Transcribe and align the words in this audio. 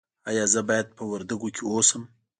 ایا 0.29 0.45
زه 0.53 0.61
باید 0.69 0.87
په 0.97 1.03
وردګو 1.11 1.49
کې 1.55 1.63
اوسم؟ 1.73 2.03